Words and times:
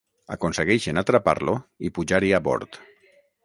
Aconsegueixen 0.35 1.01
atrapar-lo 1.03 1.55
i 1.91 1.95
pujar-hi 1.99 2.35
a 2.39 2.43
bord. 2.51 2.85